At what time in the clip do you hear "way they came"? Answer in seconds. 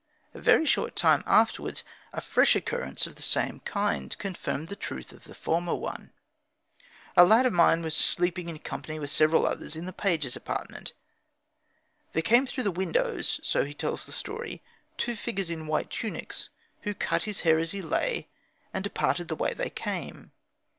19.35-20.31